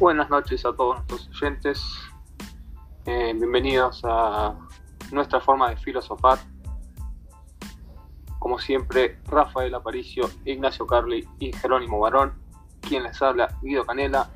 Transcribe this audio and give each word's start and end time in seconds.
Buenas 0.00 0.30
noches 0.30 0.64
a 0.64 0.72
todos 0.72 0.96
nuestros 0.96 1.28
oyentes. 1.28 1.84
Eh, 3.04 3.34
bienvenidos 3.36 4.00
a 4.04 4.56
nuestra 5.12 5.42
forma 5.42 5.68
de 5.68 5.76
filosofar. 5.76 6.38
Como 8.38 8.58
siempre, 8.58 9.18
Rafael 9.26 9.74
Aparicio, 9.74 10.30
Ignacio 10.46 10.86
Carli 10.86 11.28
y 11.38 11.52
Jerónimo 11.52 12.00
Barón, 12.00 12.32
quien 12.80 13.02
les 13.02 13.20
habla, 13.20 13.58
Guido 13.60 13.84
Canela. 13.84 14.30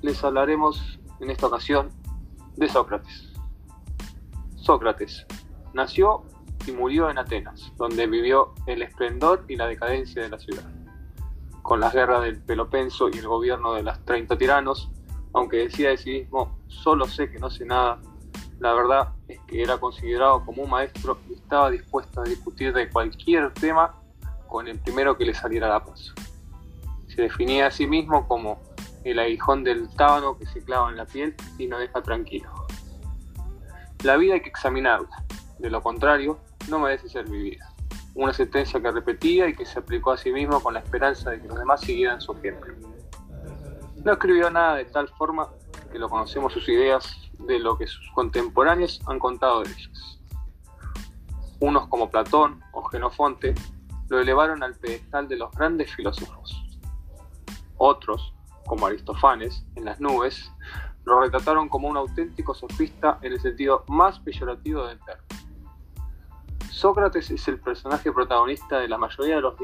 Les 0.00 0.24
hablaremos 0.24 0.98
en 1.20 1.28
esta 1.28 1.48
ocasión 1.48 1.90
de 2.56 2.66
Sócrates. 2.66 3.34
Sócrates 4.56 5.26
nació 5.74 6.24
y 6.66 6.72
murió 6.72 7.10
en 7.10 7.18
Atenas, 7.18 7.70
donde 7.76 8.06
vivió 8.06 8.54
el 8.66 8.80
esplendor 8.80 9.44
y 9.46 9.56
la 9.56 9.66
decadencia 9.66 10.22
de 10.22 10.30
la 10.30 10.38
ciudad 10.38 10.73
con 11.64 11.80
las 11.80 11.94
guerras 11.94 12.22
del 12.22 12.42
Pelopenso 12.42 13.08
y 13.08 13.16
el 13.16 13.26
gobierno 13.26 13.72
de 13.72 13.82
las 13.82 14.04
30 14.04 14.36
tiranos, 14.36 14.90
aunque 15.32 15.56
decía 15.56 15.88
de 15.88 15.96
sí 15.96 16.10
mismo, 16.10 16.58
solo 16.68 17.06
sé 17.06 17.30
que 17.30 17.38
no 17.38 17.48
sé 17.48 17.64
nada, 17.64 17.98
la 18.60 18.74
verdad 18.74 19.14
es 19.28 19.40
que 19.46 19.62
era 19.62 19.78
considerado 19.78 20.44
como 20.44 20.62
un 20.64 20.70
maestro 20.70 21.18
y 21.26 21.32
estaba 21.32 21.70
dispuesto 21.70 22.20
a 22.20 22.24
discutir 22.24 22.74
de 22.74 22.90
cualquier 22.90 23.50
tema 23.54 23.94
con 24.46 24.68
el 24.68 24.78
primero 24.78 25.16
que 25.16 25.24
le 25.24 25.32
saliera 25.32 25.66
la 25.68 25.82
paz. 25.82 26.12
Se 27.08 27.22
definía 27.22 27.68
a 27.68 27.70
sí 27.70 27.86
mismo 27.86 28.28
como 28.28 28.60
el 29.02 29.18
aguijón 29.18 29.64
del 29.64 29.88
tábano 29.88 30.36
que 30.36 30.44
se 30.44 30.62
clava 30.62 30.90
en 30.90 30.98
la 30.98 31.06
piel 31.06 31.34
y 31.56 31.66
no 31.66 31.78
deja 31.78 32.02
tranquilo. 32.02 32.50
La 34.02 34.18
vida 34.18 34.34
hay 34.34 34.42
que 34.42 34.50
examinarla, 34.50 35.24
de 35.58 35.70
lo 35.70 35.82
contrario, 35.82 36.38
no 36.68 36.78
merece 36.78 37.08
ser 37.08 37.26
vivida 37.26 37.73
una 38.14 38.32
sentencia 38.32 38.80
que 38.80 38.90
repetía 38.90 39.48
y 39.48 39.54
que 39.54 39.66
se 39.66 39.78
aplicó 39.78 40.12
a 40.12 40.16
sí 40.16 40.32
mismo 40.32 40.60
con 40.60 40.74
la 40.74 40.80
esperanza 40.80 41.30
de 41.30 41.40
que 41.40 41.48
los 41.48 41.58
demás 41.58 41.80
siguieran 41.80 42.20
su 42.20 42.32
ejemplo. 42.32 42.74
No 44.04 44.12
escribió 44.12 44.50
nada 44.50 44.76
de 44.76 44.84
tal 44.84 45.08
forma 45.08 45.48
que 45.90 45.98
lo 45.98 46.08
conocemos 46.08 46.52
sus 46.52 46.68
ideas 46.68 47.16
de 47.38 47.58
lo 47.58 47.76
que 47.76 47.86
sus 47.86 48.08
contemporáneos 48.12 49.00
han 49.06 49.18
contado 49.18 49.62
de 49.62 49.70
ellas. 49.70 50.20
Unos 51.60 51.88
como 51.88 52.10
Platón 52.10 52.60
o 52.72 52.84
Genofonte 52.84 53.54
lo 54.08 54.20
elevaron 54.20 54.62
al 54.62 54.74
pedestal 54.74 55.28
de 55.28 55.36
los 55.36 55.50
grandes 55.52 55.92
filósofos. 55.94 56.62
Otros, 57.76 58.34
como 58.66 58.86
Aristófanes, 58.86 59.64
en 59.74 59.86
las 59.86 60.00
nubes, 60.00 60.50
lo 61.04 61.20
retrataron 61.20 61.68
como 61.68 61.88
un 61.88 61.96
auténtico 61.96 62.54
sofista 62.54 63.18
en 63.22 63.32
el 63.32 63.40
sentido 63.40 63.84
más 63.88 64.18
peyorativo 64.20 64.86
del 64.86 64.98
término. 65.00 65.33
Sócrates 66.74 67.30
es 67.30 67.46
el 67.46 67.60
personaje 67.60 68.10
protagonista 68.10 68.80
de 68.80 68.88
la 68.88 68.98
mayoría 68.98 69.36
de 69.36 69.42
los 69.42 69.54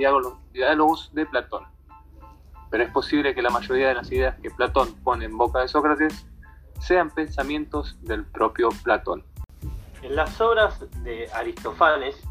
diálogos 0.52 1.12
de 1.12 1.26
Platón, 1.26 1.64
pero 2.70 2.84
es 2.84 2.90
posible 2.92 3.34
que 3.34 3.42
la 3.42 3.50
mayoría 3.50 3.88
de 3.88 3.94
las 3.94 4.12
ideas 4.12 4.38
que 4.38 4.48
Platón 4.48 4.94
pone 5.02 5.24
en 5.24 5.36
boca 5.36 5.58
de 5.58 5.66
Sócrates 5.66 6.24
sean 6.78 7.10
pensamientos 7.10 7.98
del 8.02 8.24
propio 8.24 8.68
Platón. 8.84 9.24
En 10.02 10.14
las 10.14 10.40
obras 10.40 10.86
de 11.02 11.28
Aristófanes, 11.34 12.22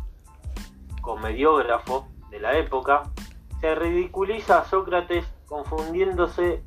comediógrafo 1.02 2.08
de 2.30 2.39
la 2.39 2.58
época, 2.58 3.03
se 3.59 3.75
ridiculiza 3.75 4.59
a 4.59 4.66
Sócrates 4.66 5.25
confundiéndose 5.45 6.64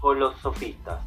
con 0.00 0.18
los 0.18 0.34
sofistas. 0.38 1.02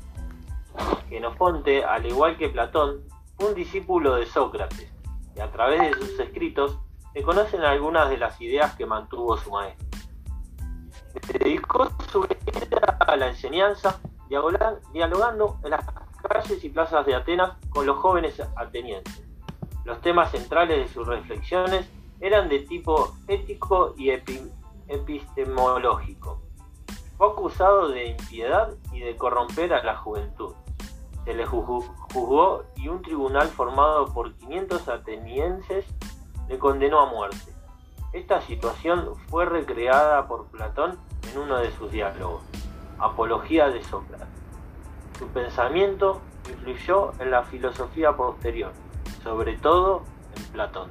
Genofonte, 1.09 1.83
al 1.83 2.05
igual 2.05 2.37
que 2.37 2.49
Platón, 2.49 3.01
un 3.39 3.55
discípulo 3.55 4.17
de 4.17 4.27
Sócrates 4.27 4.98
a 5.41 5.51
través 5.51 5.81
de 5.81 5.93
sus 5.93 6.19
escritos 6.19 6.79
se 7.13 7.21
conocen 7.23 7.61
algunas 7.61 8.09
de 8.09 8.17
las 8.17 8.39
ideas 8.41 8.75
que 8.75 8.85
mantuvo 8.85 9.37
su 9.37 9.51
maestro. 9.51 9.87
Dedicó 11.33 11.89
su 12.11 12.21
vida 12.21 12.97
a 12.99 13.15
la 13.15 13.29
enseñanza, 13.29 13.99
dialogando 14.27 15.59
en 15.63 15.71
las 15.71 15.85
calles 16.27 16.63
y 16.63 16.69
plazas 16.69 17.05
de 17.05 17.15
Atenas 17.15 17.57
con 17.69 17.85
los 17.85 17.97
jóvenes 17.97 18.39
atenienses. 18.55 19.25
Los 19.85 20.01
temas 20.01 20.31
centrales 20.31 20.77
de 20.77 20.93
sus 20.93 21.07
reflexiones 21.07 21.89
eran 22.19 22.49
de 22.49 22.59
tipo 22.59 23.15
ético 23.27 23.95
y 23.97 24.11
epistemológico. 24.87 26.41
Fue 27.17 27.27
acusado 27.27 27.89
de 27.89 28.07
impiedad 28.07 28.73
y 28.93 28.99
de 28.99 29.15
corromper 29.17 29.73
a 29.73 29.83
la 29.83 29.95
juventud 29.97 30.53
se 31.29 31.35
le 31.35 31.45
juzgó 31.45 32.65
y 32.75 32.87
un 32.87 33.03
tribunal 33.03 33.47
formado 33.49 34.07
por 34.07 34.33
500 34.33 34.87
atenienses 34.87 35.85
le 36.47 36.57
condenó 36.57 37.01
a 37.01 37.05
muerte. 37.05 37.53
Esta 38.13 38.41
situación 38.41 39.13
fue 39.27 39.45
recreada 39.45 40.27
por 40.27 40.47
Platón 40.47 40.97
en 41.31 41.37
uno 41.37 41.59
de 41.59 41.71
sus 41.73 41.91
diálogos, 41.91 42.41
Apología 42.97 43.69
de 43.69 43.83
Sócrates. 43.83 44.27
Su 45.19 45.27
pensamiento 45.27 46.19
influyó 46.49 47.11
en 47.19 47.29
la 47.29 47.43
filosofía 47.43 48.17
posterior, 48.17 48.71
sobre 49.21 49.55
todo 49.57 50.01
en 50.35 50.43
Platón. 50.45 50.89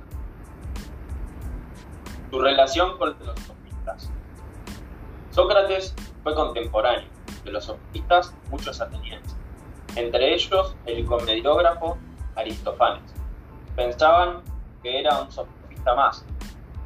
Su 2.31 2.41
relación 2.41 2.97
con 2.97 3.17
los 3.27 3.41
sofistas. 3.41 4.09
Sócrates 5.33 5.97
fue 6.23 6.33
contemporáneo 6.37 7.09
de 7.43 7.51
los 7.51 7.65
sofistas 7.65 8.33
muchos 8.53 8.81
atenienses 8.81 9.38
entre 9.97 10.35
ellos 10.35 10.77
el 10.87 11.05
comediógrafo 11.07 11.99
Aristófanes. 12.37 13.15
Pensaban 13.75 14.43
que 14.83 15.01
era 15.01 15.23
un 15.23 15.31
sofista 15.31 15.95
más. 15.95 16.25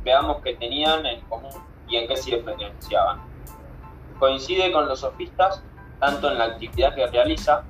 Veamos 0.04 0.42
qué 0.42 0.54
tenían 0.56 1.04
en 1.06 1.20
común 1.22 1.52
y 1.88 1.96
en 1.96 2.08
qué 2.08 2.16
se 2.16 2.36
diferenciaban. 2.36 3.20
Coincide 4.18 4.72
con 4.72 4.88
los 4.88 5.00
sofistas 5.00 5.62
tanto 6.00 6.30
en 6.30 6.38
la 6.38 6.44
actividad 6.46 6.94
que 6.94 7.06
realiza 7.06 7.64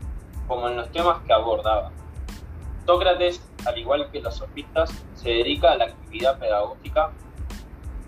como 0.49 0.69
en 0.69 0.77
los 0.77 0.91
temas 0.91 1.23
que 1.27 1.33
abordaba. 1.33 1.91
Sócrates, 2.87 3.47
al 3.67 3.79
igual 3.79 4.11
que 4.11 4.21
los 4.21 4.37
sofistas, 4.37 4.91
se 5.15 5.31
dedica 5.31 5.73
a 5.73 5.77
la 5.77 5.85
actividad 5.85 6.39
pedagógica 6.39 7.13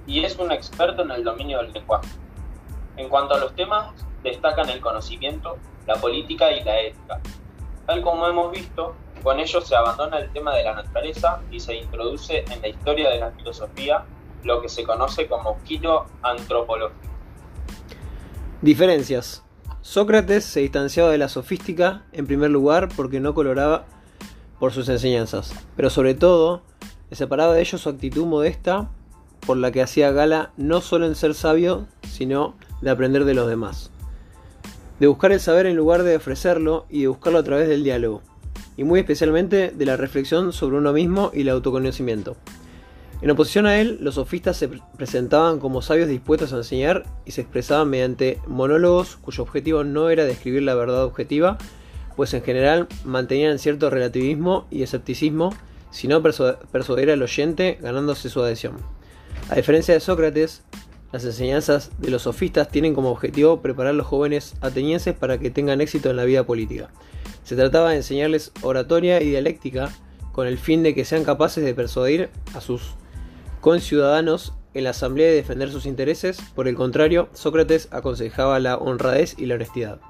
y 0.07 0.25
es 0.25 0.39
un 0.39 0.51
experto 0.53 1.03
en 1.03 1.11
el 1.11 1.25
dominio 1.25 1.59
del 1.59 1.73
lenguaje. 1.73 2.09
En 2.97 3.09
cuanto 3.09 3.35
a 3.35 3.39
los 3.39 3.55
temas, 3.55 4.04
destacan 4.25 4.69
el 4.71 4.81
conocimiento 4.81 5.57
la 5.87 5.97
política 5.97 6.51
y 6.53 6.65
la 6.65 6.81
ética. 6.81 7.21
Tal 7.87 8.03
como 8.03 8.27
hemos 8.27 8.51
visto, 8.53 8.95
con 9.23 9.39
ello 9.39 9.61
se 9.61 9.77
abandona 9.77 10.19
el 10.19 10.31
tema 10.33 10.55
de 10.55 10.65
la 10.65 10.75
naturaleza 10.75 11.41
y 11.51 11.61
se 11.61 11.77
introduce 11.77 12.45
en 12.51 12.63
la 12.63 12.69
historia 12.69 13.11
de 13.11 13.21
la 13.21 13.31
filosofía 13.33 14.05
lo 14.43 14.61
que 14.61 14.69
se 14.69 14.85
conoce 14.85 15.27
como 15.27 15.59
quito 15.65 16.07
antropológico. 16.23 17.01
Diferencias. 18.63 19.43
Sócrates 19.83 20.45
se 20.45 20.61
distanciaba 20.61 21.11
de 21.11 21.19
la 21.19 21.29
sofística 21.29 22.05
en 22.13 22.27
primer 22.27 22.51
lugar 22.51 22.89
porque 22.97 23.21
no 23.21 23.35
coloraba 23.35 23.85
por 24.59 24.73
sus 24.73 24.89
enseñanzas, 24.89 25.55
pero 25.77 25.91
sobre 25.91 26.15
todo 26.15 26.63
le 27.11 27.17
separaba 27.17 27.53
de 27.53 27.61
ello 27.61 27.77
su 27.77 27.91
actitud 27.91 28.25
modesta 28.25 28.89
por 29.47 29.59
la 29.59 29.73
que 29.73 29.83
hacía 29.83 30.11
gala 30.11 30.53
no 30.57 30.81
solo 30.81 31.05
en 31.05 31.15
ser 31.15 31.35
sabio, 31.35 31.87
sino 32.09 32.55
de 32.81 32.91
aprender 32.91 33.27
de 33.27 33.35
los 33.35 33.47
demás 33.47 33.91
de 35.01 35.07
buscar 35.07 35.33
el 35.33 35.41
saber 35.41 35.67
en 35.67 35.77
lugar 35.77 36.03
de 36.03 36.17
ofrecerlo 36.17 36.87
y 36.89 37.03
de 37.03 37.09
buscarlo 37.09 37.39
a 37.39 37.45
través 37.45 37.69
del 37.69 37.85
diálogo, 37.85 38.23
y 38.77 38.85
muy 38.85 39.01
especialmente 39.01 39.73
de 39.75 39.87
la 39.87 39.97
reflexión 39.97 40.53
sobre 40.53 40.77
uno 40.77 40.93
mismo 40.93 41.31
y 41.35 41.43
el 41.43 41.49
autoconocimiento. 41.49 42.37
En 43.23 43.31
oposición 43.31 43.67
a 43.67 43.81
él, 43.81 43.99
los 44.01 44.17
sofistas 44.17 44.57
se 44.57 44.69
presentaban 44.69 45.59
como 45.59 45.83
sabios 45.83 46.09
dispuestos 46.09 46.53
a 46.53 46.59
enseñar 46.59 47.05
y 47.25 47.31
se 47.31 47.41
expresaban 47.41 47.89
mediante 47.89 48.39
monólogos 48.47 49.17
cuyo 49.17 49.45
objetivo 49.45 49.83
no 49.83 50.11
era 50.11 50.25
describir 50.25 50.63
la 50.63 50.75
verdad 50.75 51.05
objetiva, 51.05 51.57
pues 52.17 52.35
en 52.35 52.43
general 52.43 52.87
mantenían 53.05 53.59
cierto 53.59 53.89
relativismo 53.89 54.67
y 54.71 54.83
escepticismo, 54.83 55.55
sino 55.91 56.23
persuadir 56.23 57.11
al 57.11 57.23
oyente 57.23 57.79
ganándose 57.81 58.29
su 58.29 58.43
adhesión. 58.43 58.77
A 59.49 59.55
diferencia 59.55 59.95
de 59.95 60.01
Sócrates, 60.01 60.63
las 61.15 61.25
enseñanzas 61.25 61.93
de 61.99 62.11
los 62.11 62.23
sofistas 62.23 62.67
tienen 62.67 62.93
como 62.93 63.13
objetivo 63.13 63.61
preparar 63.61 63.93
a 63.93 63.97
los 63.97 64.05
jóvenes 64.05 64.57
atenienses 64.61 65.15
para 65.15 65.39
que 65.39 65.49
tengan 65.49 65.81
éxito 65.81 66.11
en 66.11 66.17
la 66.17 66.25
vida 66.25 66.43
política. 66.43 66.89
Se 67.45 67.55
trataba 67.55 67.91
de 67.91 67.99
enseñarles 67.99 68.51
oratoria 68.63 69.23
y 69.23 69.29
dialéctica 69.31 69.93
con 70.33 70.49
el 70.49 70.59
fin 70.59 70.83
de 70.83 70.93
que 70.93 71.05
sean 71.05 71.23
capaces 71.23 71.65
de 71.65 71.73
persuadir 71.73 72.31
a 72.57 72.61
sus 72.61 72.97
conciudadanos 73.61 74.55
en 74.75 74.83
la 74.83 74.91
asamblea 74.91 75.31
y 75.31 75.37
defender 75.37 75.71
sus 75.71 75.87
intereses. 75.87 76.41
Por 76.53 76.67
el 76.67 76.75
contrario, 76.75 77.29
Sócrates 77.33 77.87
aconsejaba 77.93 78.59
la 78.59 78.77
honradez 78.77 79.39
y 79.39 79.47
la 79.47 79.55
honestidad. 79.55 80.01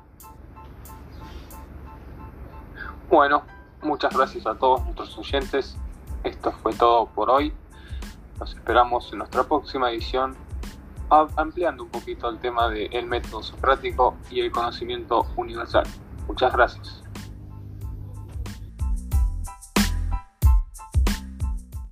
Bueno, 3.11 3.43
muchas 3.83 4.17
gracias 4.17 4.47
a 4.47 4.55
todos 4.55 4.83
nuestros 4.85 5.19
oyentes. 5.19 5.77
Esto 6.23 6.51
fue 6.62 6.73
todo 6.73 7.05
por 7.15 7.29
hoy. 7.29 7.53
Los 8.41 8.55
esperamos 8.55 9.12
en 9.12 9.19
nuestra 9.19 9.45
próxima 9.45 9.91
edición 9.91 10.35
ampliando 11.11 11.85
un 11.85 11.91
poquito 11.91 12.29
el 12.29 12.39
tema 12.39 12.69
del 12.69 13.06
método 13.06 13.43
socrático 13.43 14.17
y 14.31 14.41
el 14.41 14.51
conocimiento 14.51 15.27
universal. 15.37 15.85
Muchas 16.27 16.53
gracias. 16.53 17.04